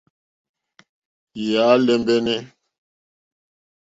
[1.47, 2.39] Yà á !lɛ́mbɛ́nɛ́.